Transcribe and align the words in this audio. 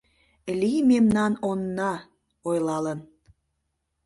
«Лий 0.59 0.79
мемнан 0.91 1.33
онна» 1.49 1.93
ойлалын. 2.49 2.99